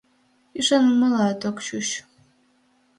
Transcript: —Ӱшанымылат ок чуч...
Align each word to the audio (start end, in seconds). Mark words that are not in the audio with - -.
—Ӱшанымылат 0.59 1.41
ок 1.49 1.57
чуч... 1.65 1.89